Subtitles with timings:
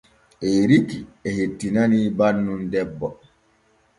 [0.51, 0.97] Eriki
[1.27, 3.09] e hettinanii bannun debbo.